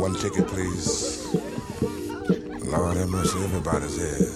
[0.00, 1.26] One ticket, please.
[2.64, 4.30] Lord have mercy, everybody's here.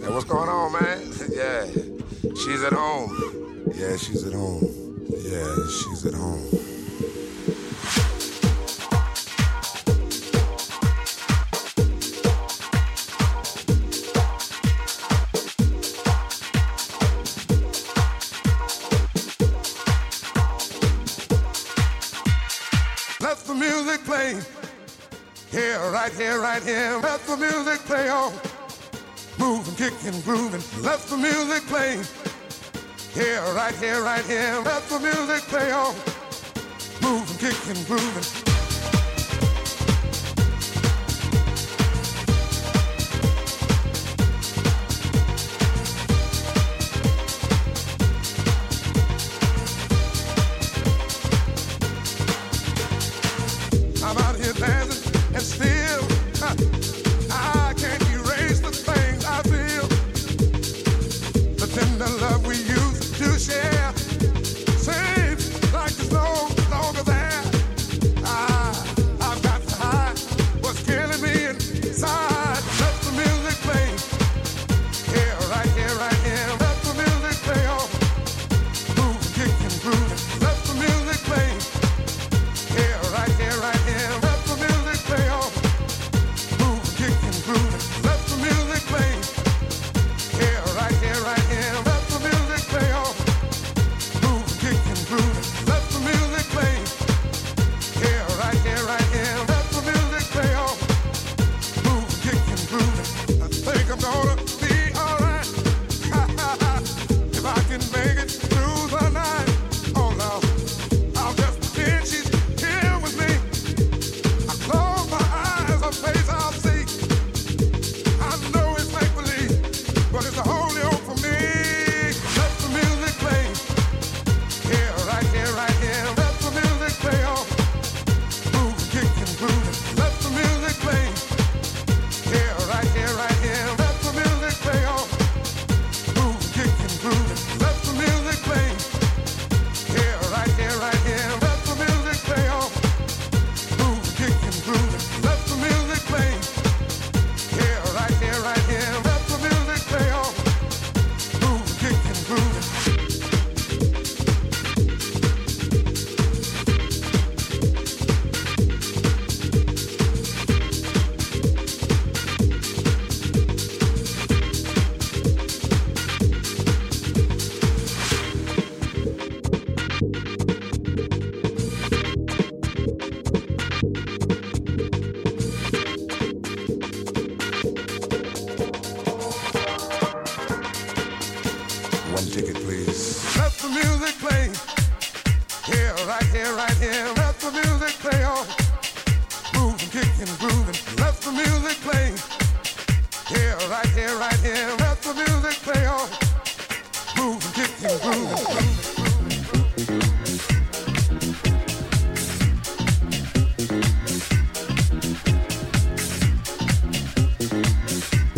[0.00, 1.12] Hey, what's going on, man?
[1.28, 1.66] yeah,
[2.36, 3.64] she's at home.
[3.74, 4.62] Yeah, she's at home.
[5.08, 6.69] Yeah, she's at home.
[26.50, 26.98] right here.
[27.00, 28.32] Let the music play on.
[29.38, 30.62] Moving, kicking, grooving.
[30.82, 32.02] Let the music play.
[33.14, 34.60] Here, right here, right here.
[34.64, 35.94] Let the music play on.
[37.02, 38.39] Moving, kicking, grooving.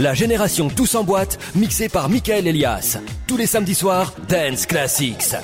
[0.02, 2.98] la génération Tous en boîte, mixée par Michael Elias.
[3.26, 5.36] Tous les samedis soirs, Dance Classics.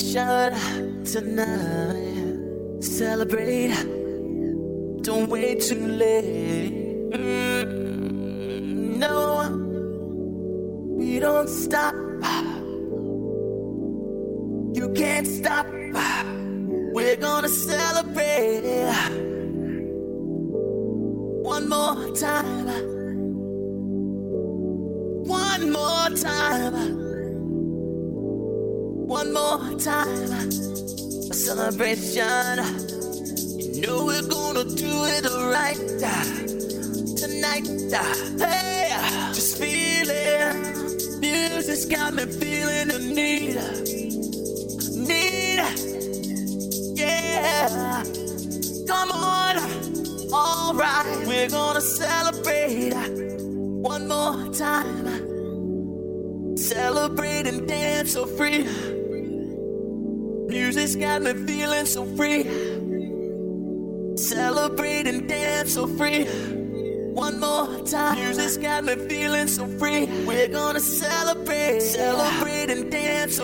[0.00, 0.39] Celebration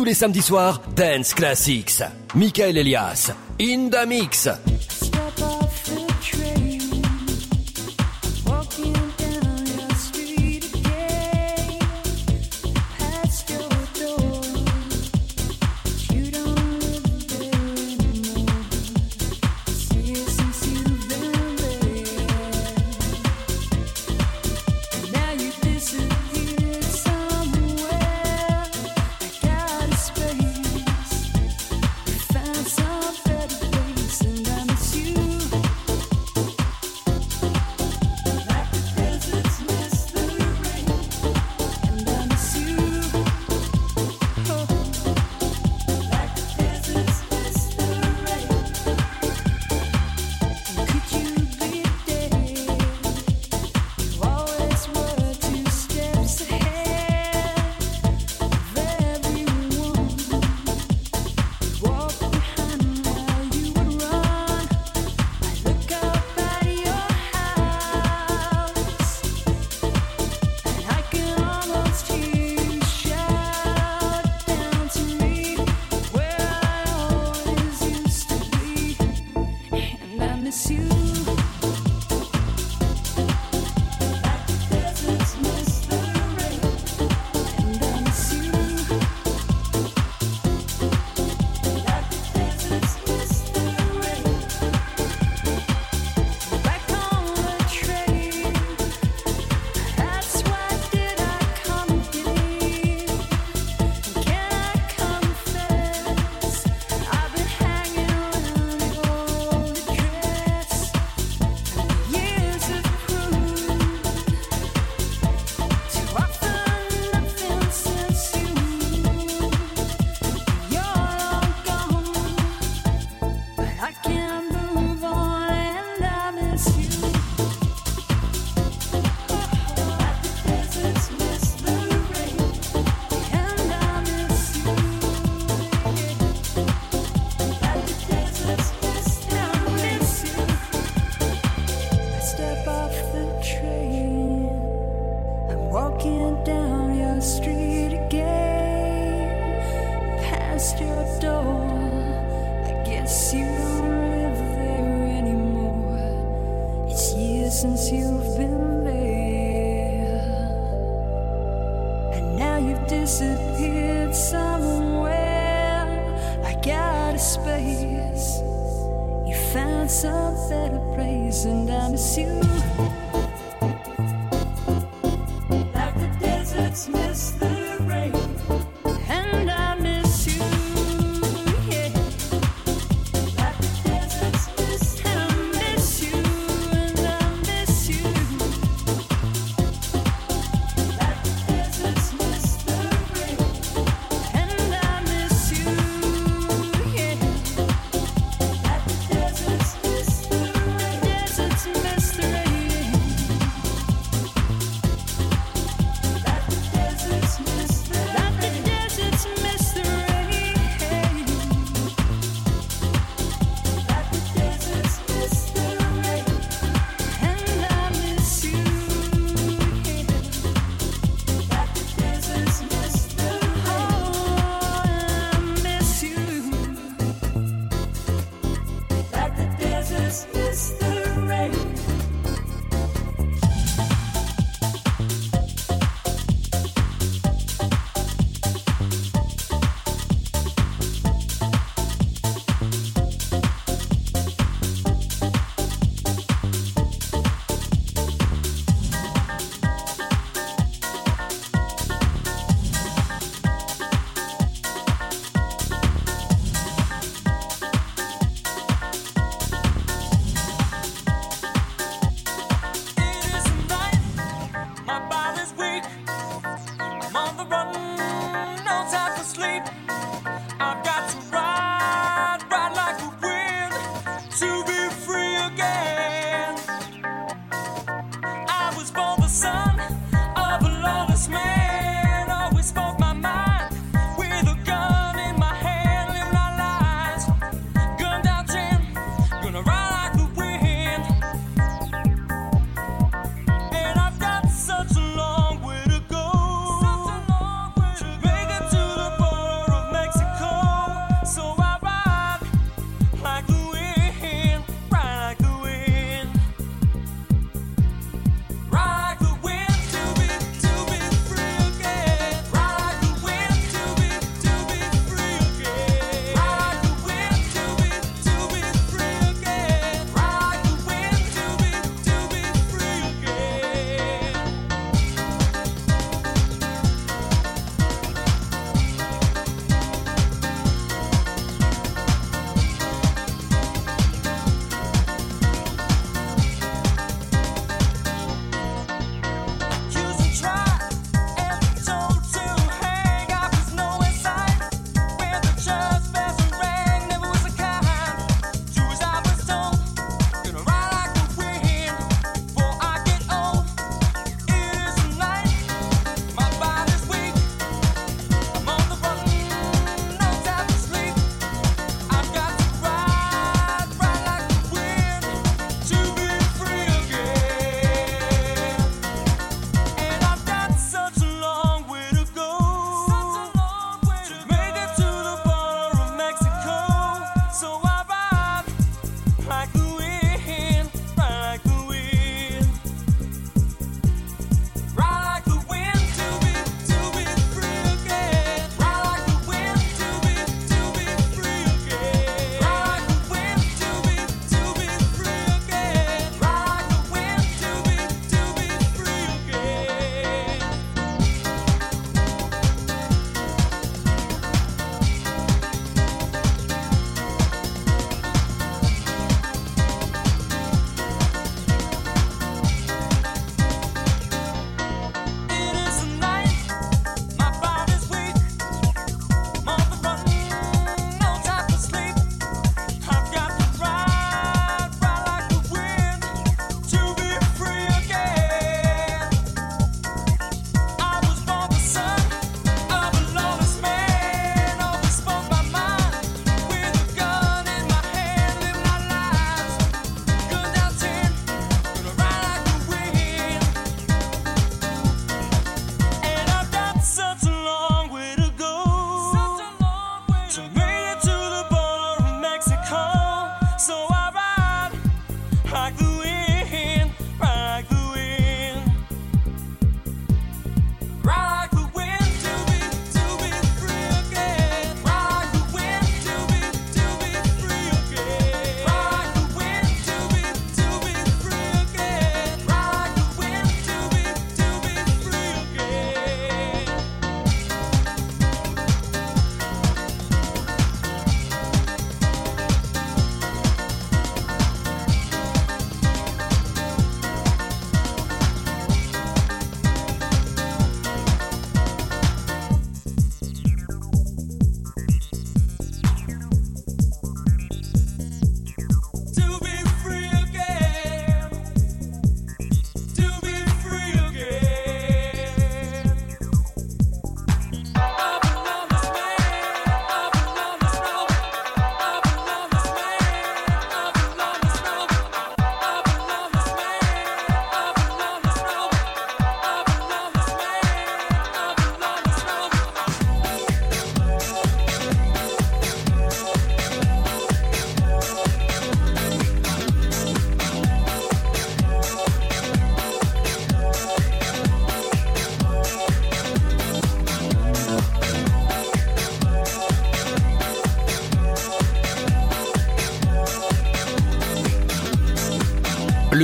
[0.00, 2.02] Tous les samedis soirs, Dance Classics.
[2.34, 4.48] Michael Elias, in mix.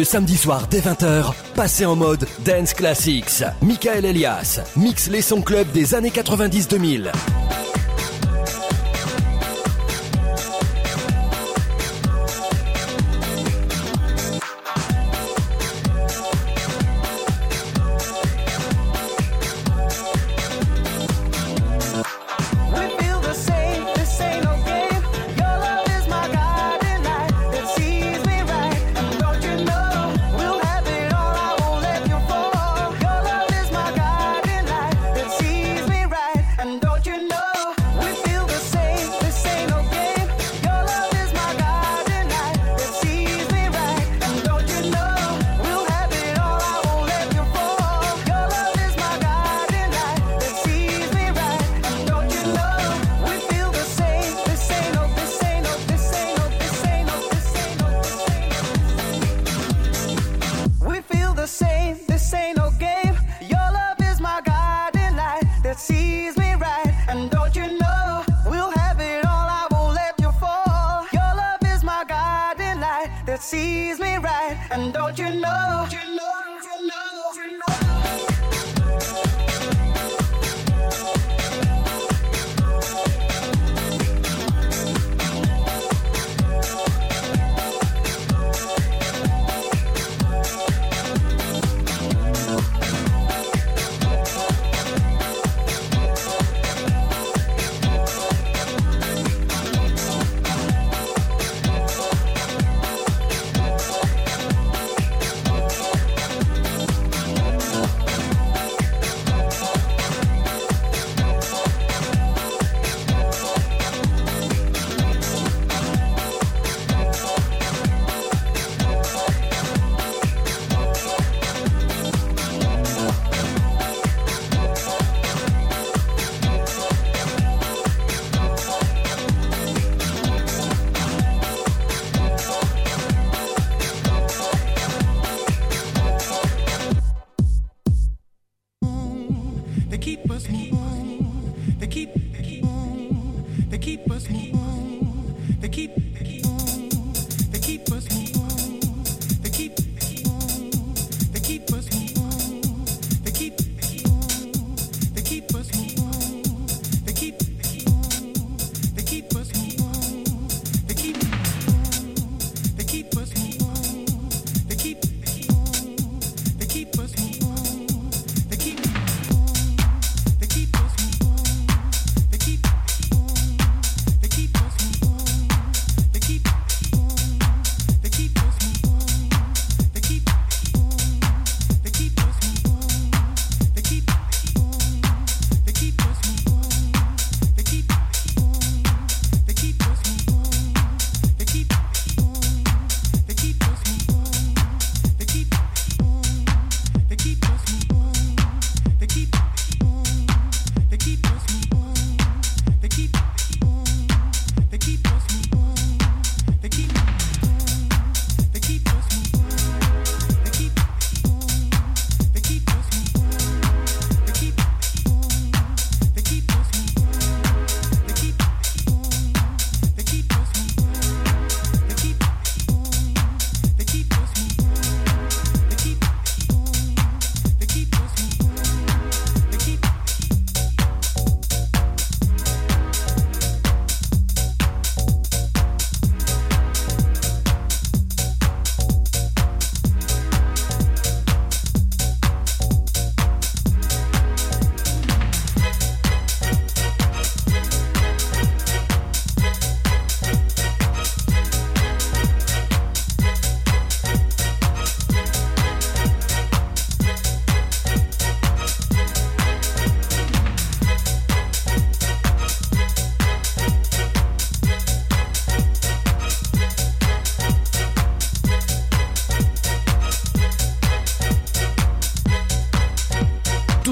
[0.06, 3.42] samedi soir dès 20h, passez en mode Dance Classics.
[3.60, 7.10] Michael Elias mixe les sons club des années 90-2000.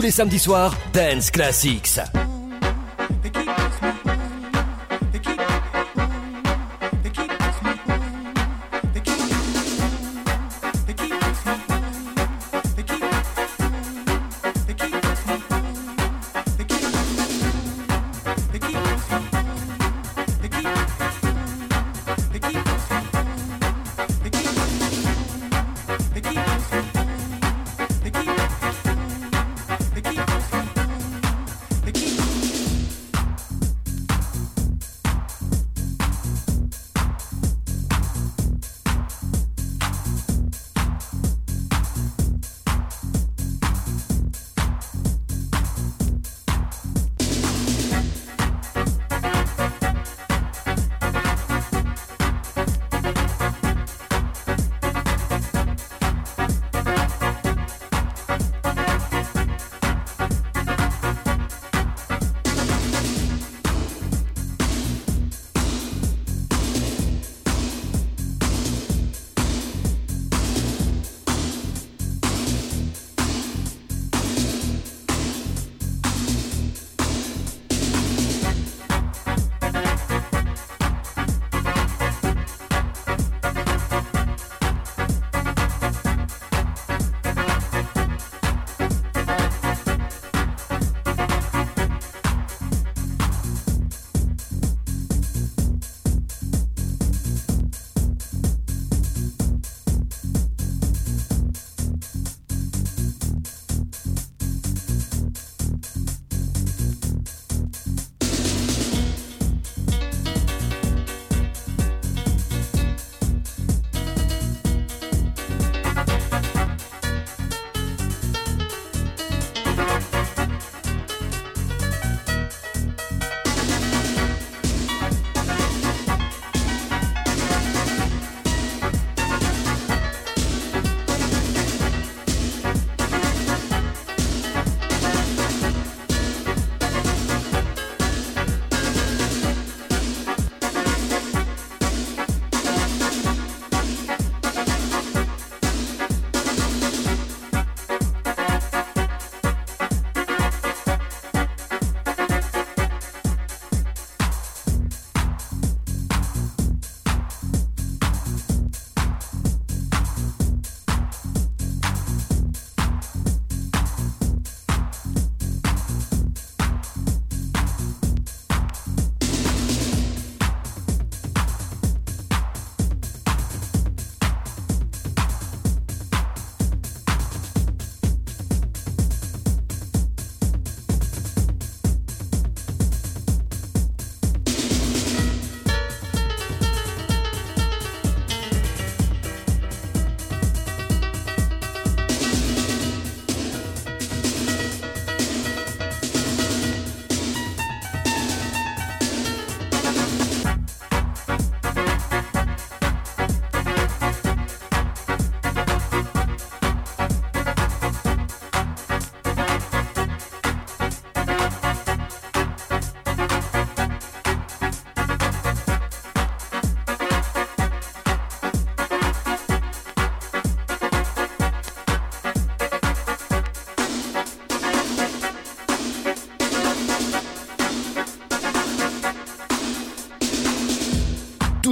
[0.04, 2.23] les samedis soirs, Dance Classics.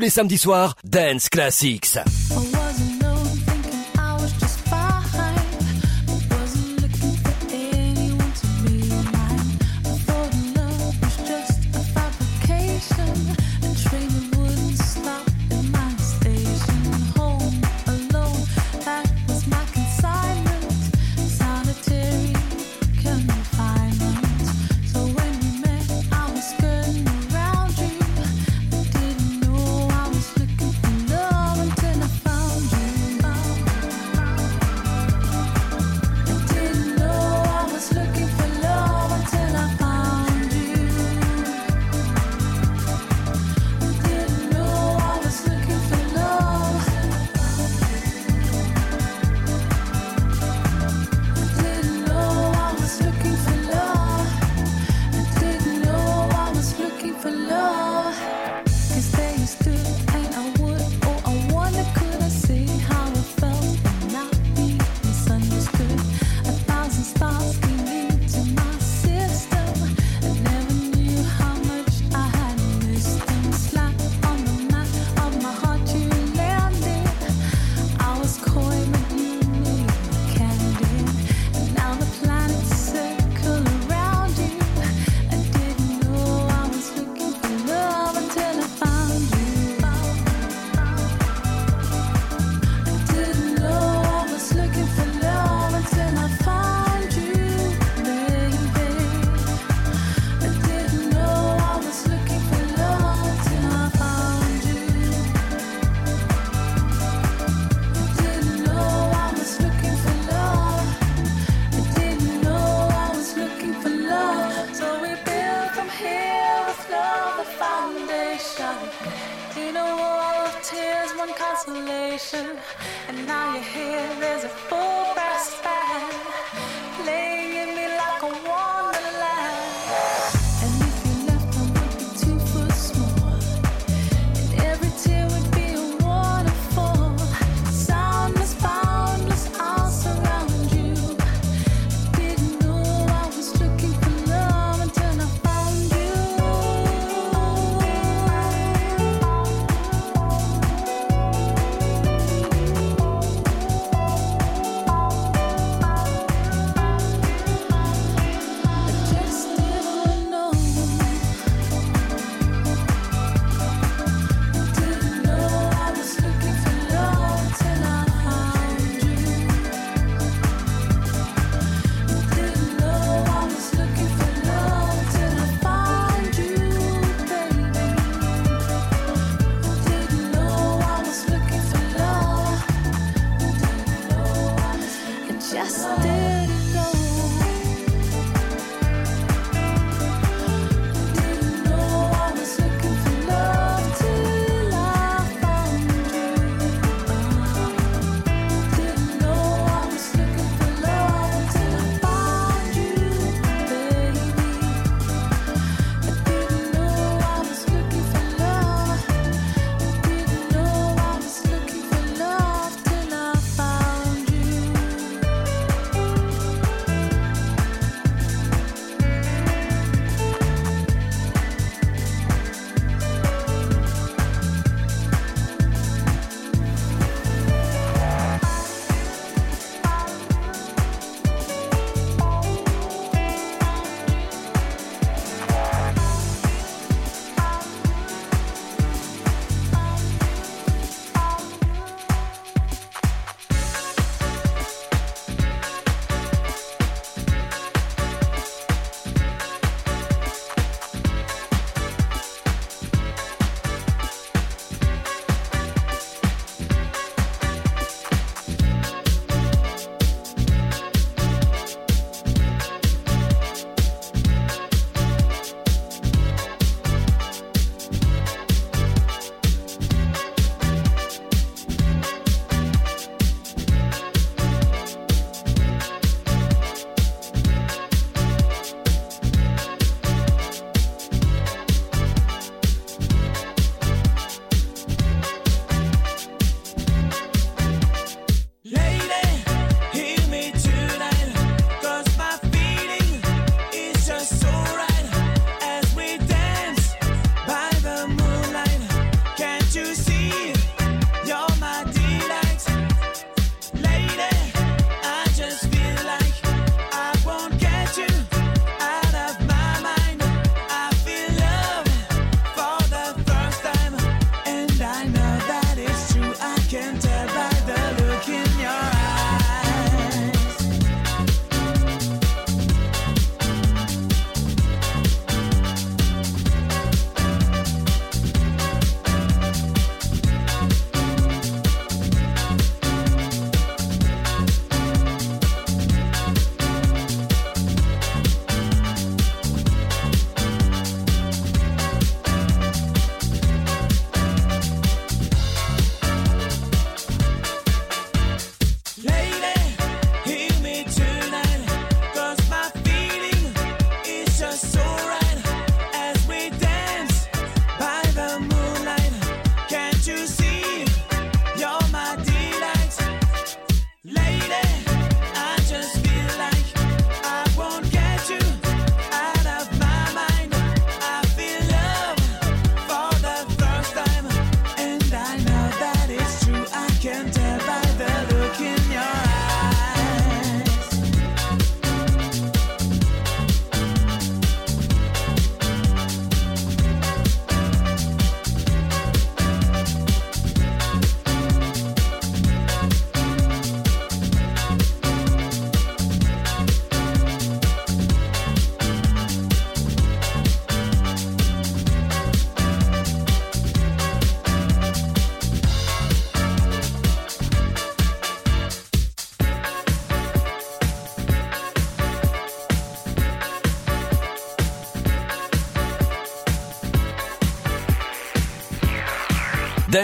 [0.02, 1.98] Les samedis soirs, Dance Classics.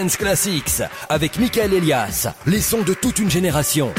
[0.07, 3.93] Classics avec Michael Elias, les sons de toute une génération.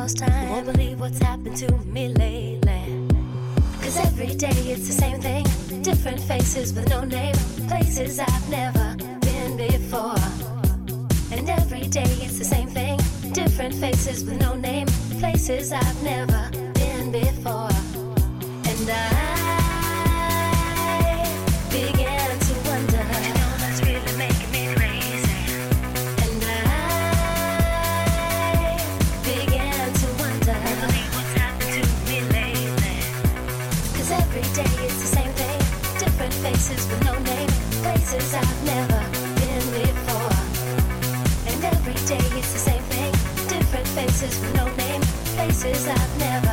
[0.00, 0.48] lost time.
[0.48, 3.06] You won't believe what's happened to me lately.
[3.82, 5.44] Cause every day it's the same thing.
[5.82, 7.34] Different faces with no name.
[7.68, 10.24] Places I've never been before.
[11.34, 12.98] And every day it's the same thing.
[13.32, 14.86] Different faces with no name.
[15.18, 16.42] Places I've never
[16.80, 17.76] been before.
[18.70, 19.39] And I.
[38.10, 38.98] places I've never
[39.38, 40.34] been before.
[41.46, 43.12] And every day it's the same thing.
[43.48, 45.02] Different faces with no name.
[45.88, 46.49] I've never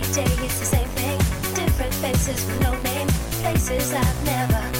[0.00, 1.18] day it's the same thing.
[1.54, 3.08] Different faces with no name.
[3.42, 4.75] Places I've never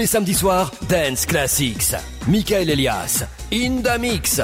[0.00, 1.94] les samedis soirs, Dance Classics.
[2.26, 4.40] Michael Elias, in the mix.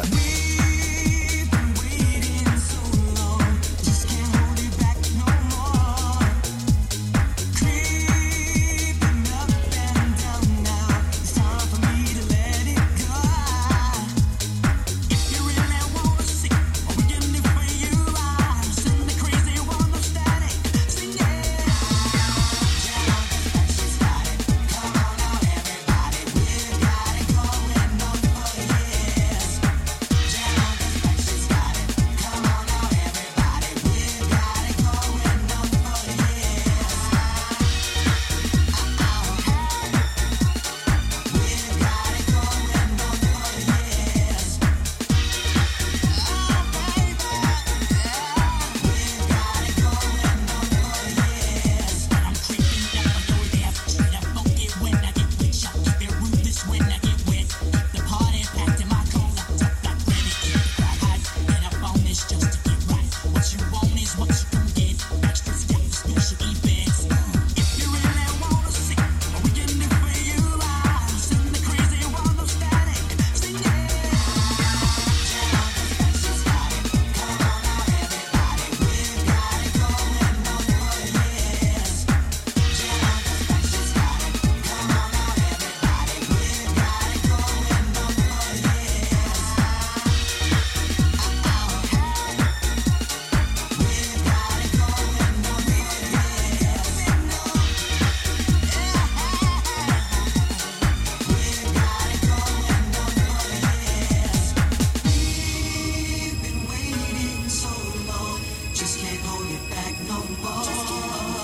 [109.70, 111.35] back no more.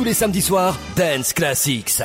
[0.00, 2.00] tous les samedis soirs, Dance Classics.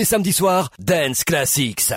[0.00, 1.92] les samedis soirs, Dance Classics.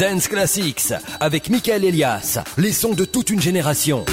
[0.00, 4.06] Dance Classics avec Michael Elias, les sons de toute une génération.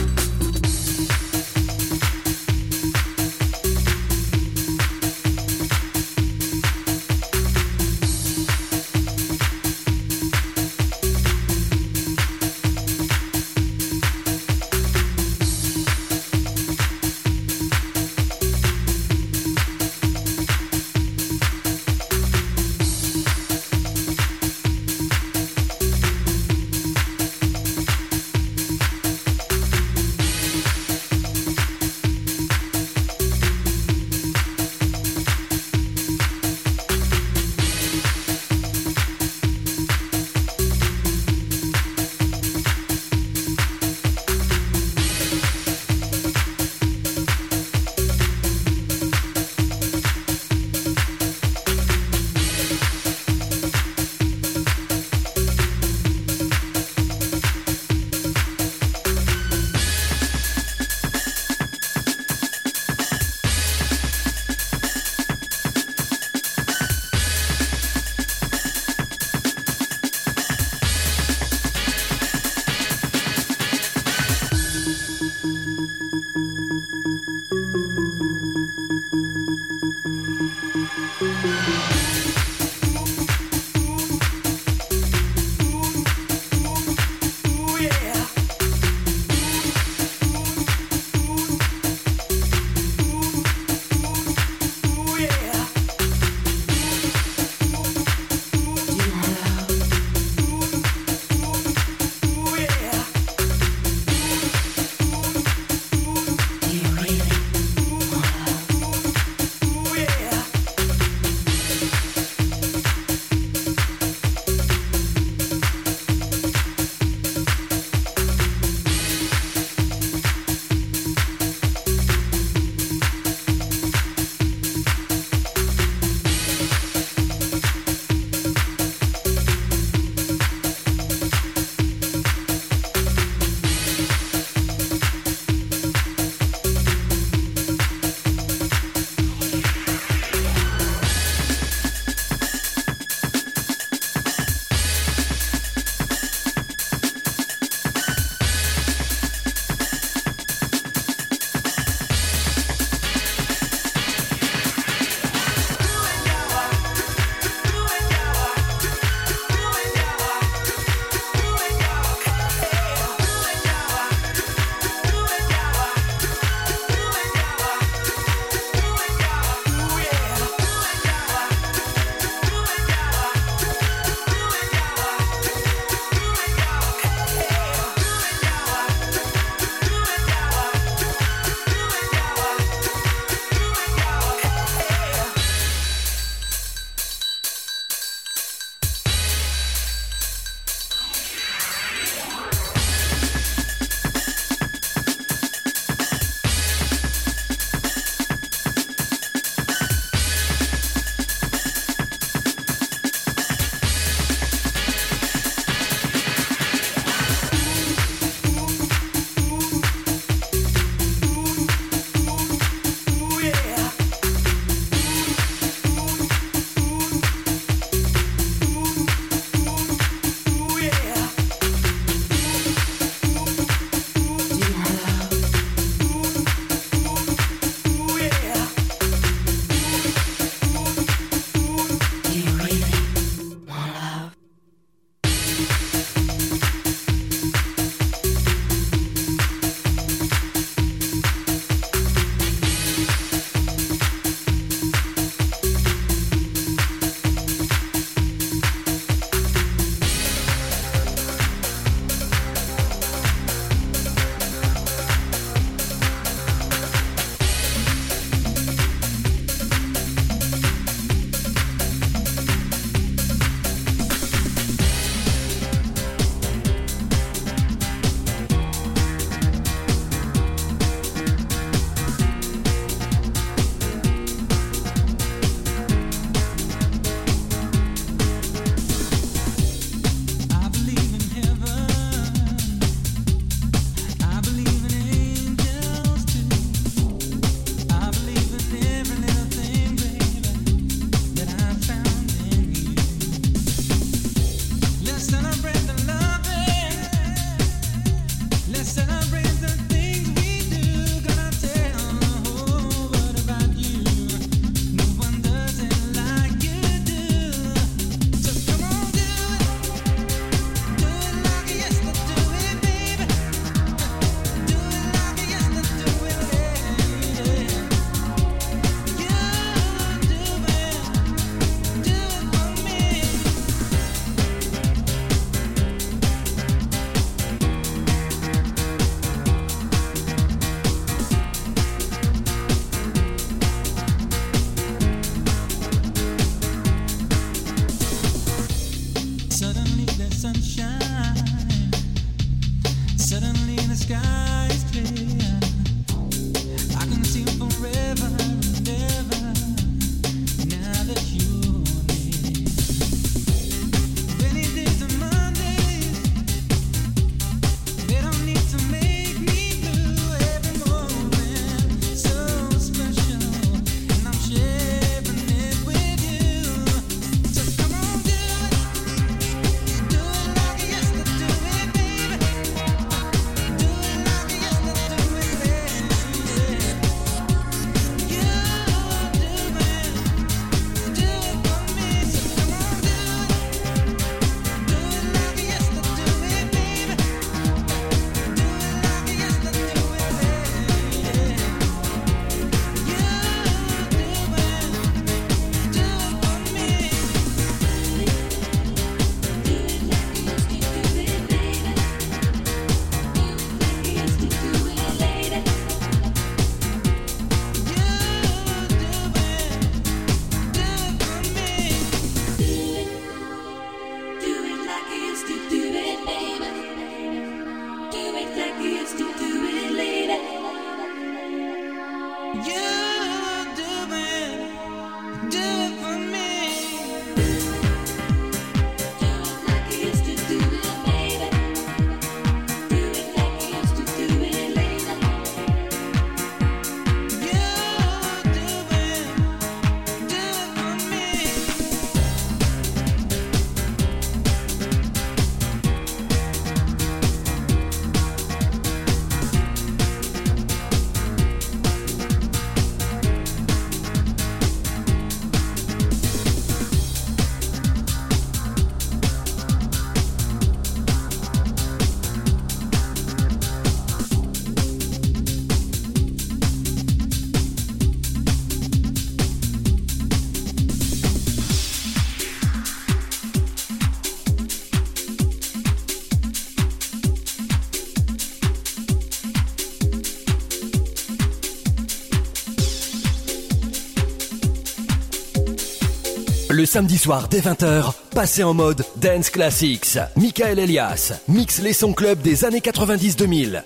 [486.78, 490.20] le samedi soir dès 20h, passez en mode Dance Classics.
[490.36, 493.82] Michael Elias mixe les sons club des années 90-2000.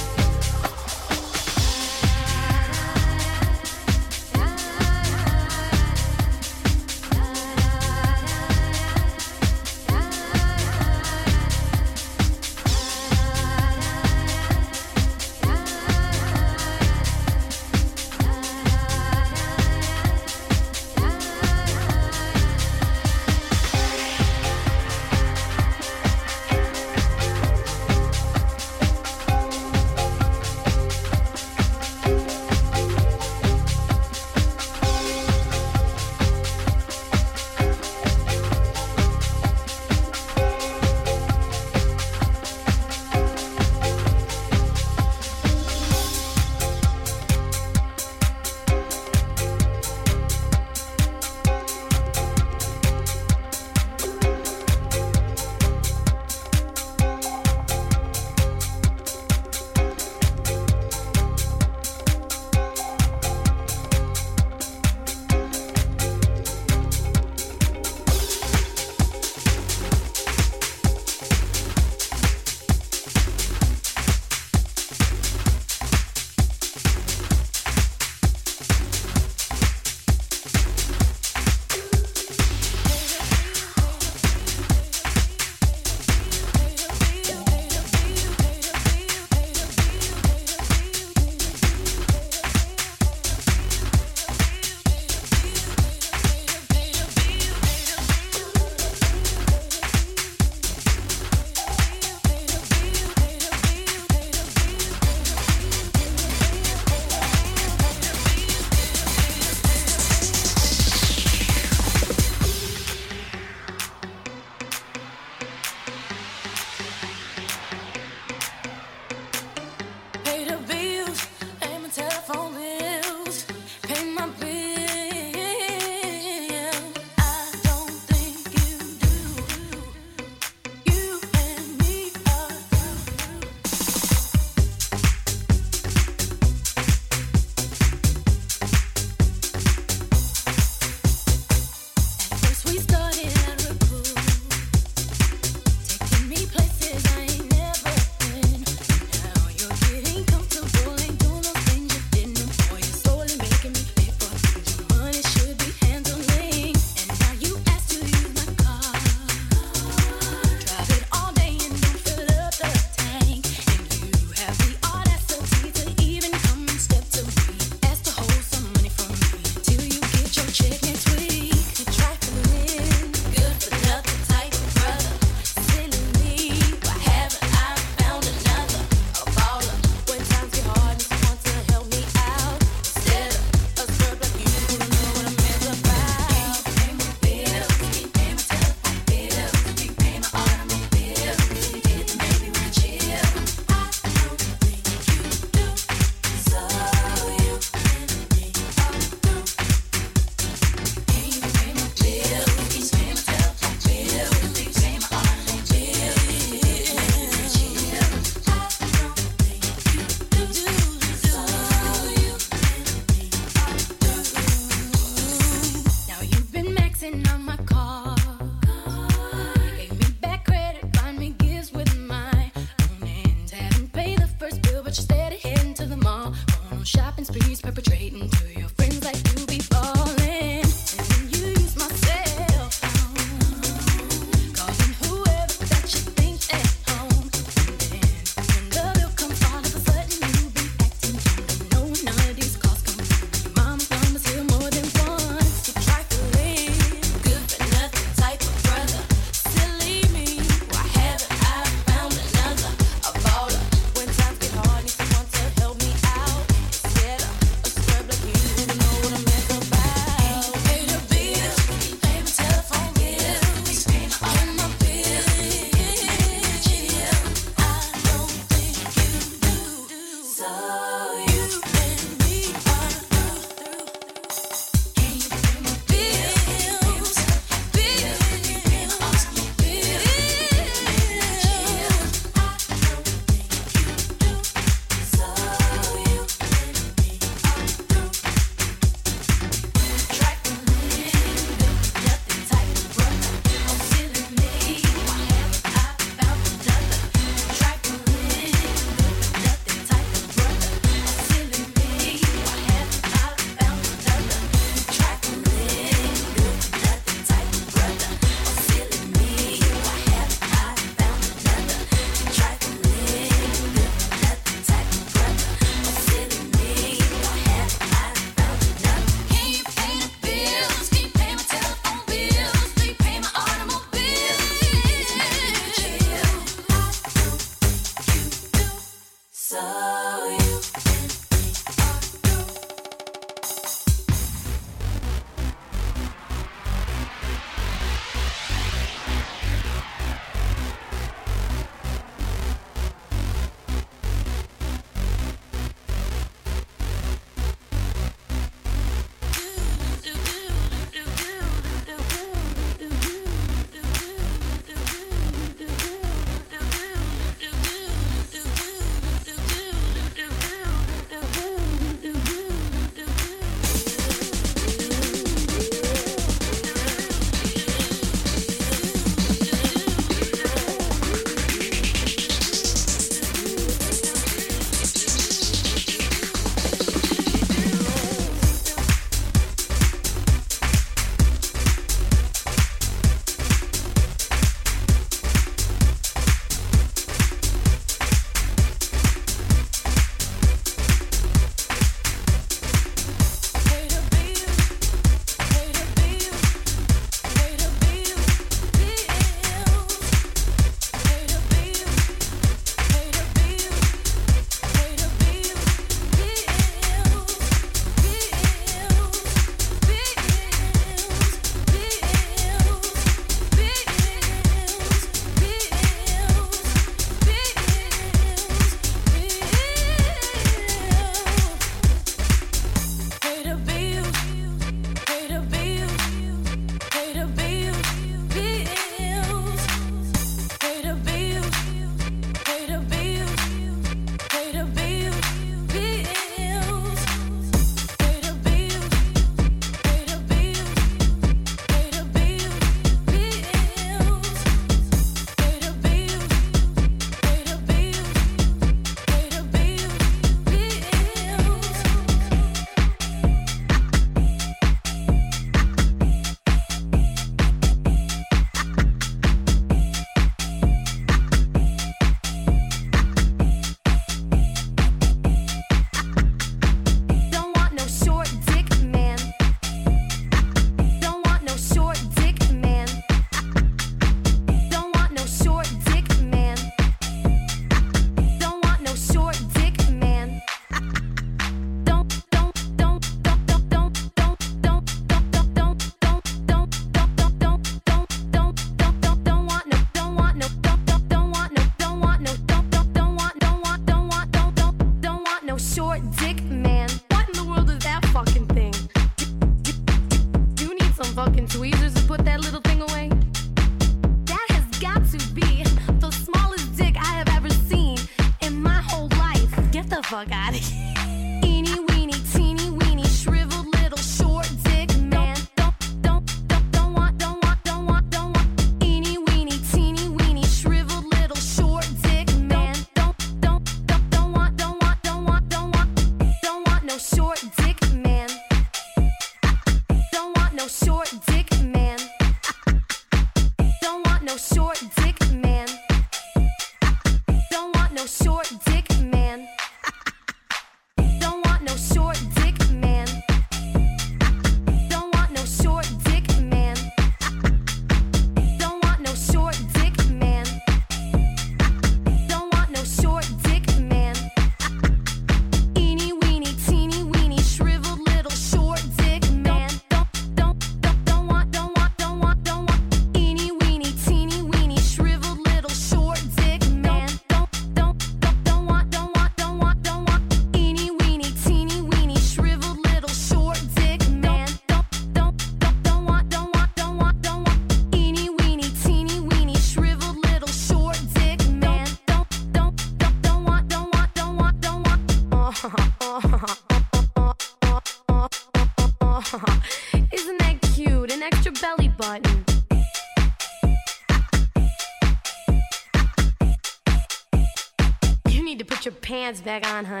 [599.31, 600.00] pants back on, honey.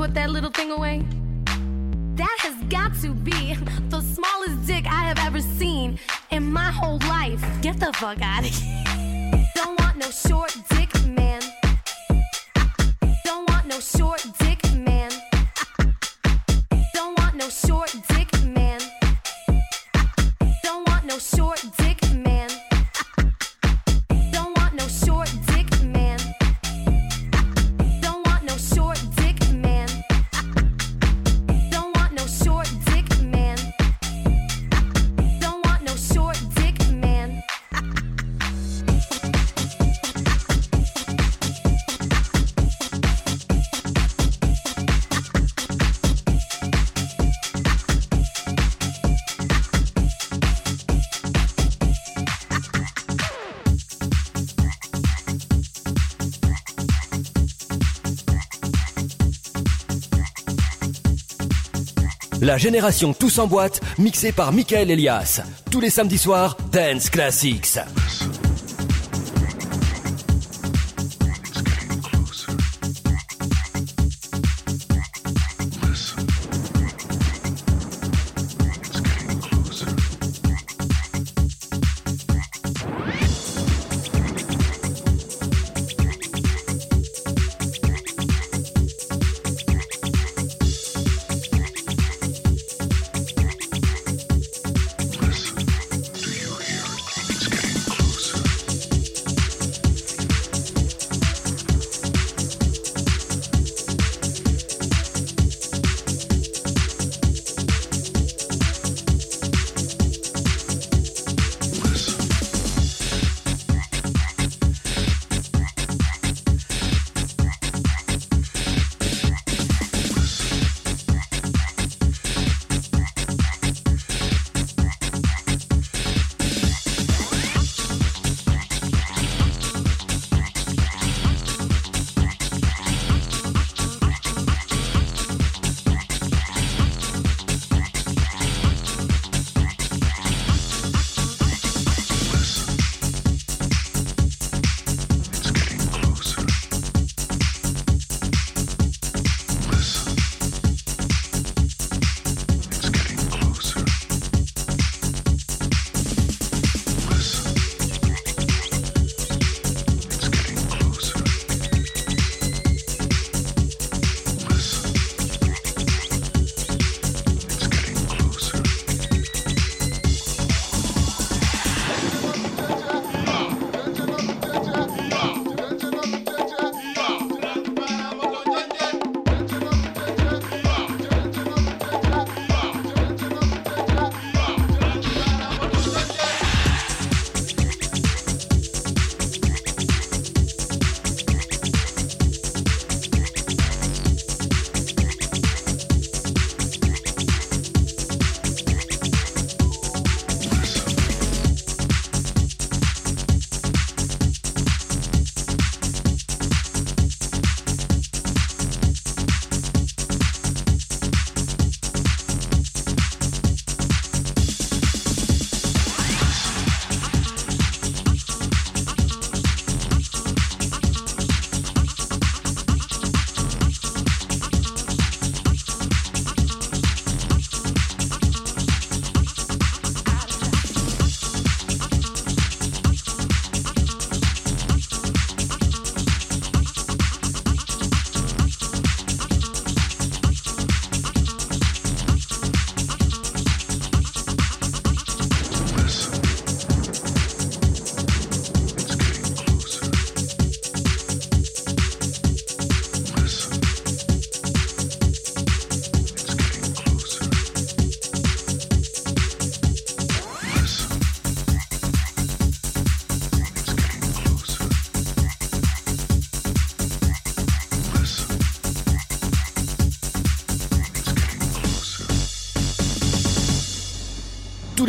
[0.00, 1.04] put that little thing away?
[2.14, 3.54] That has got to be
[3.90, 5.98] the smallest dick I have ever seen
[6.30, 7.44] in my whole life.
[7.60, 8.69] Get the fuck out of here.
[62.50, 65.40] La génération tous en boîte, mixée par Michael Elias.
[65.70, 67.78] Tous les samedis soirs, Dance Classics.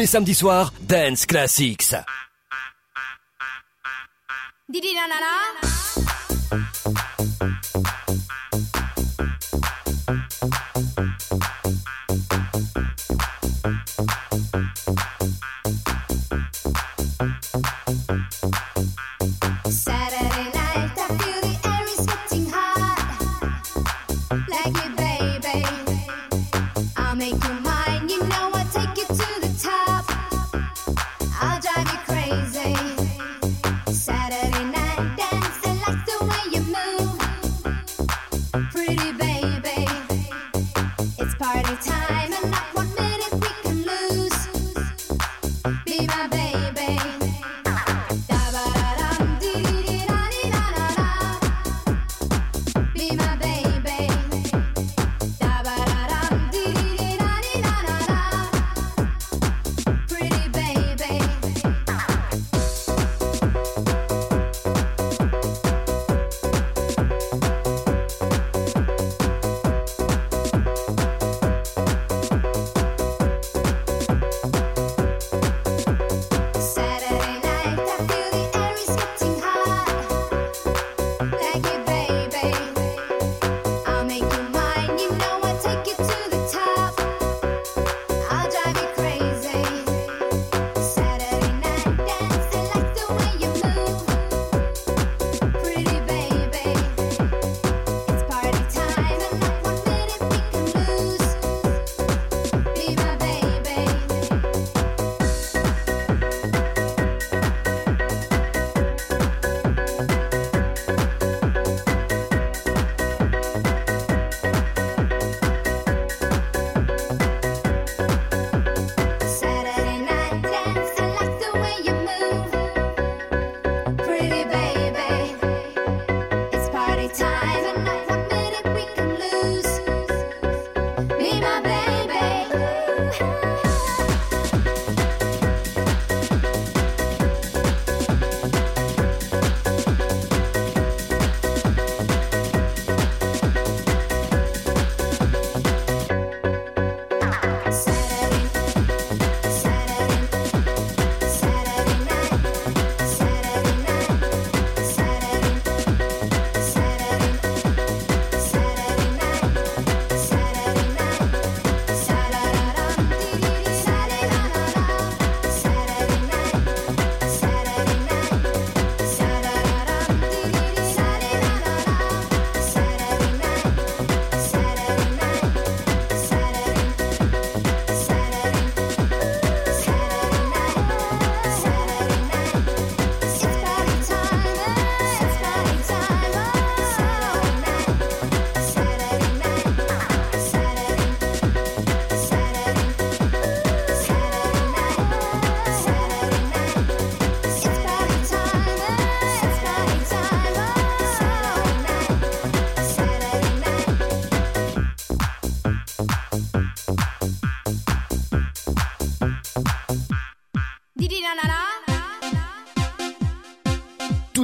[0.02, 1.94] les samedis soirs, Dance Classics.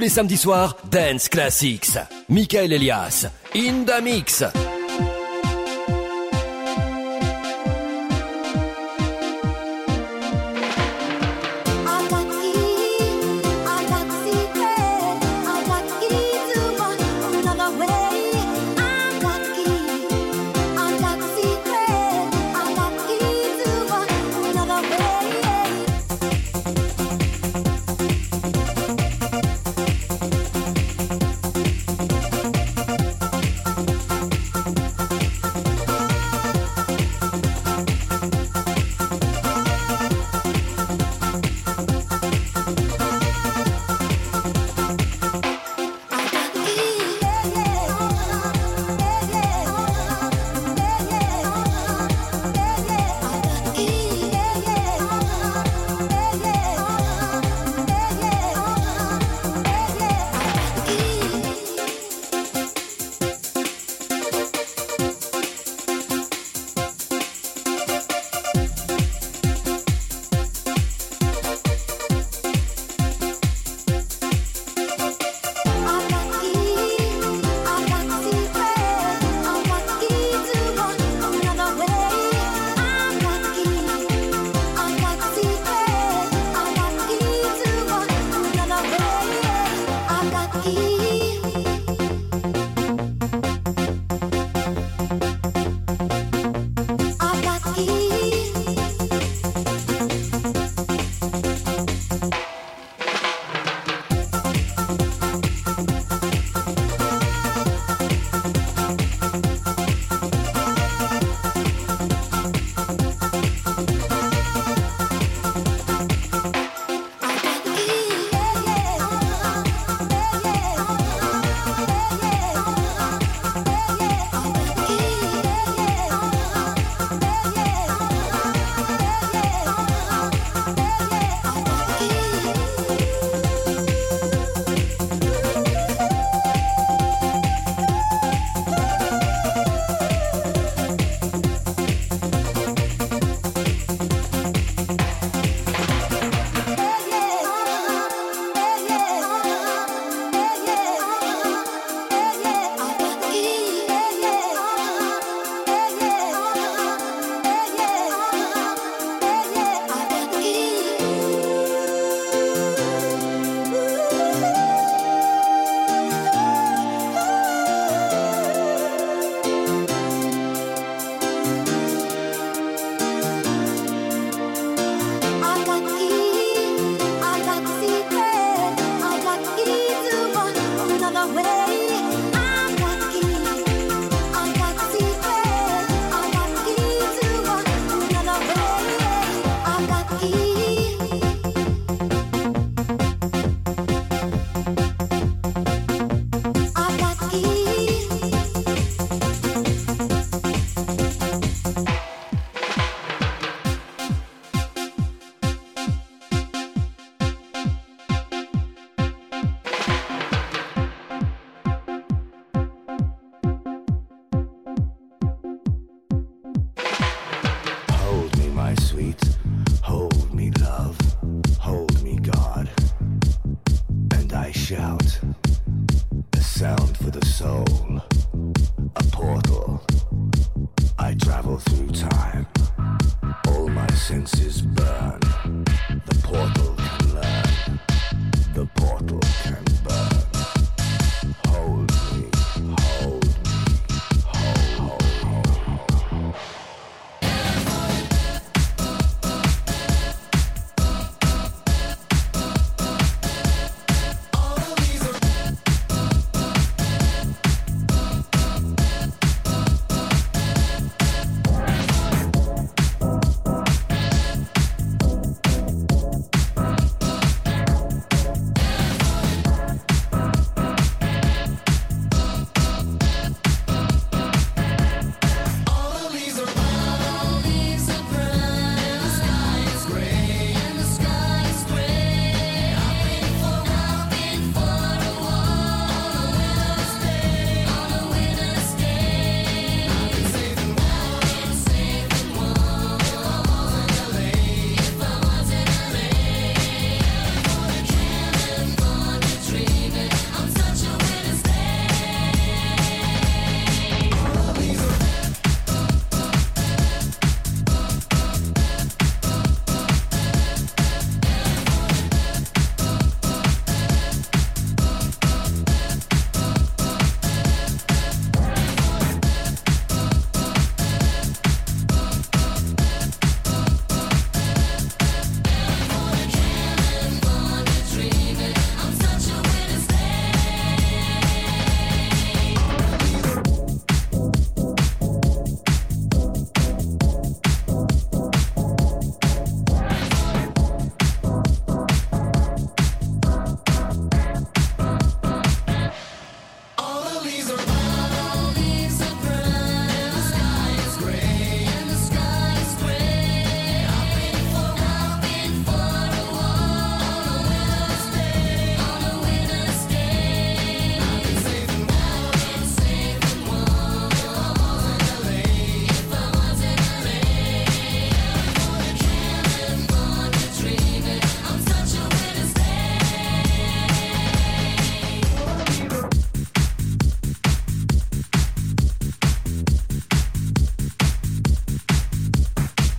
[0.08, 1.98] les samedis soirs, Dance Classics.
[2.30, 4.77] Michael Elias, In the Mix.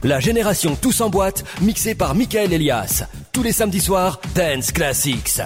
[0.08, 3.04] La génération Tous en boîte, mixée par Michael Elias.
[3.30, 5.42] Tous les samedis soirs, Dance Classics.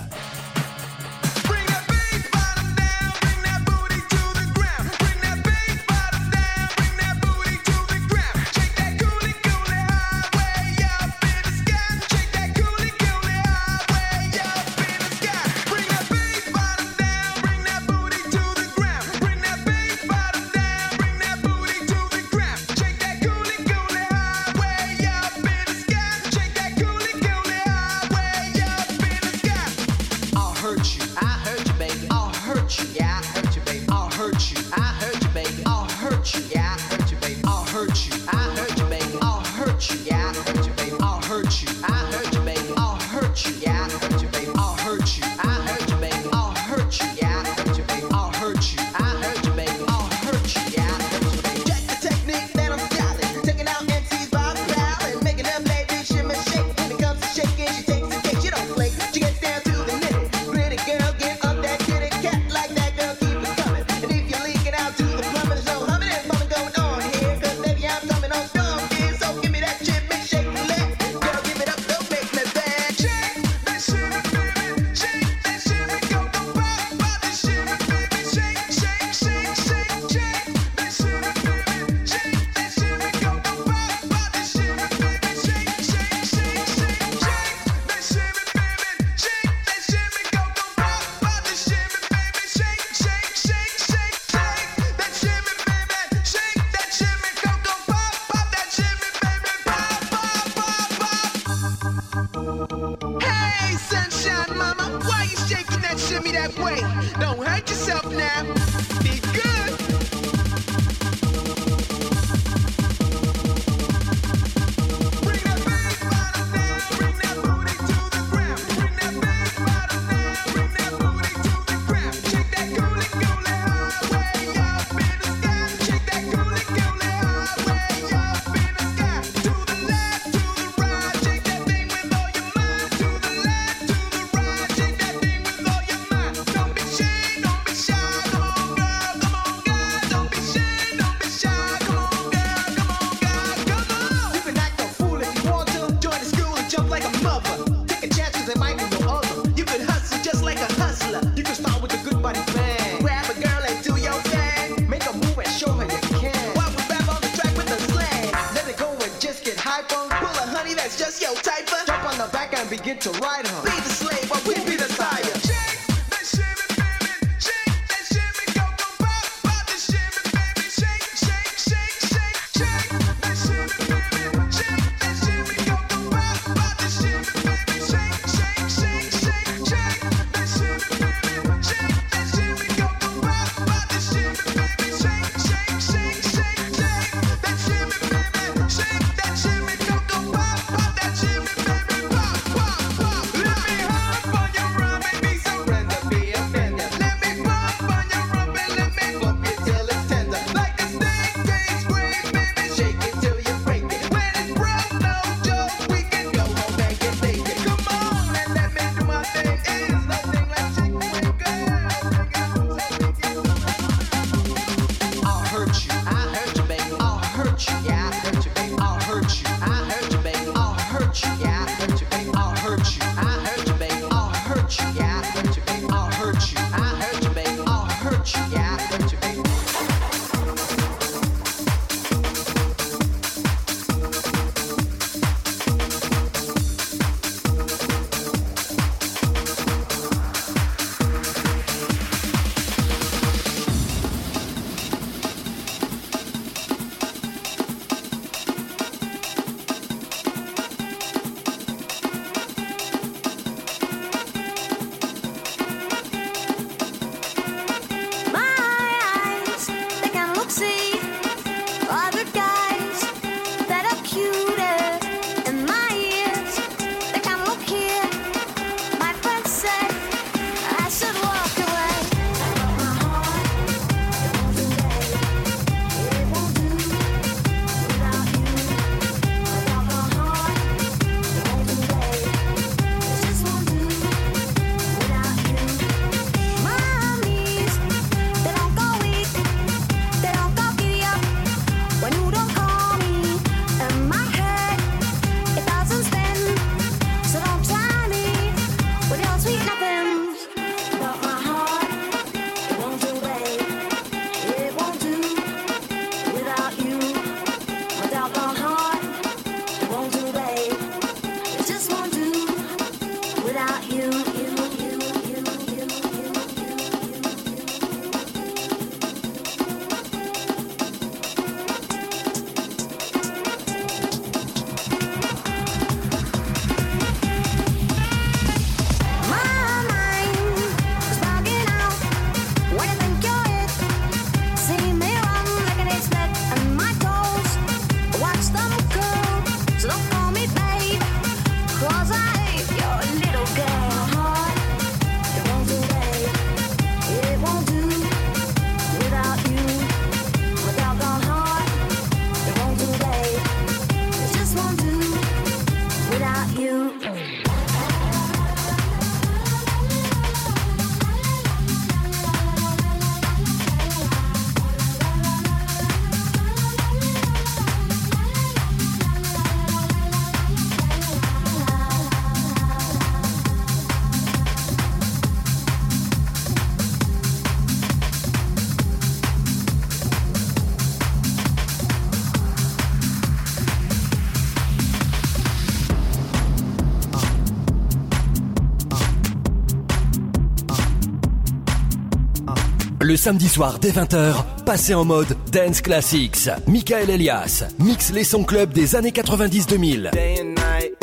[393.12, 396.48] Le samedi soir dès 20h, passez en mode Dance Classics.
[396.66, 400.12] Michael Elias mixe les sons club des années 90-2000.
[400.12, 400.94] day and night.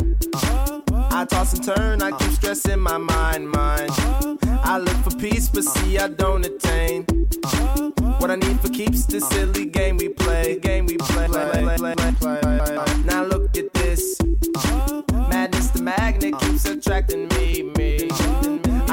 [1.11, 3.91] I toss and turn, I keep stressing my mind, mind.
[4.63, 7.05] I look for peace, but see I don't attain.
[8.17, 11.27] What I need for keeps this silly game we play, game we play.
[13.05, 14.17] Now look at this.
[15.29, 17.28] Madness, the magnet keeps attracting me.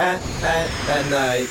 [0.00, 1.48] at, at, at night.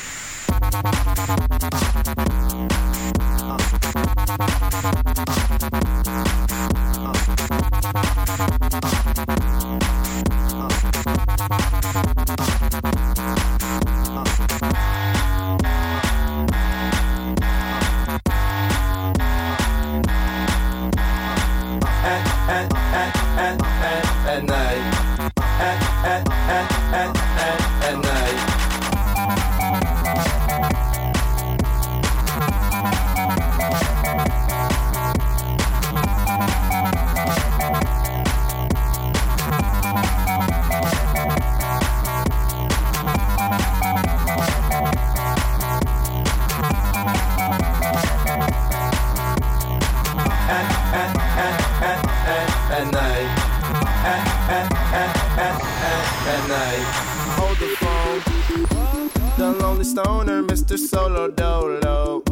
[60.03, 60.77] Stoner, Mr.
[60.77, 62.23] Solo Dolo.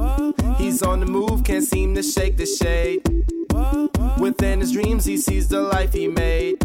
[0.58, 3.02] He's on the move, can't seem to shake the shade.
[4.20, 6.58] Within his dreams, he sees the life he made.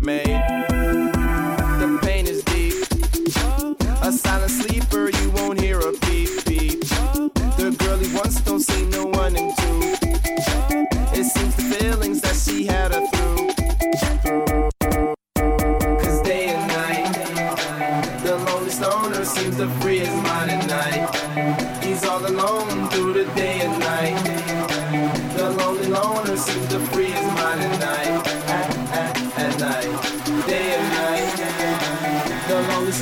[0.00, 0.42] Made.
[1.80, 2.74] The pain is deep.
[4.02, 6.80] A silent sleeper, you won't hear a beep beep.
[7.60, 9.78] The girl he wants don't see no one in two.
[11.18, 13.21] It seems the feelings that she had her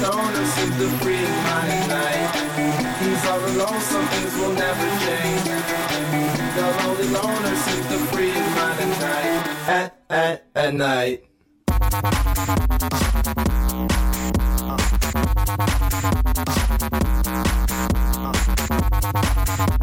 [0.00, 2.32] The lonely stoner seems to free mind night.
[3.00, 5.44] He's all alone, some things will never change.
[6.54, 9.44] The lonely loner seems to free mind at night.
[9.68, 11.24] At, at, at night.
[19.60, 19.79] at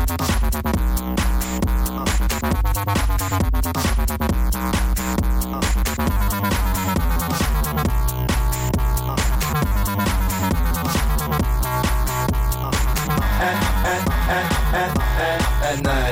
[15.83, 16.06] night.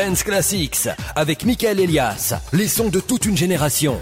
[0.00, 4.00] Dance Classics avec Michael Elias, les sons de toute une génération.